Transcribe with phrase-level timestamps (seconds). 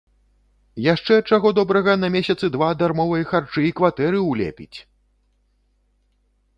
[0.93, 4.87] Яшчэ, чаго добрага, на месяцы два дармовай харчы і кватэры ўлепіць!